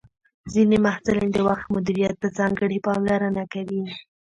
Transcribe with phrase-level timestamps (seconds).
[0.53, 3.83] ځینې محصلین د وخت مدیریت ته ځانګړې پاملرنه کوي.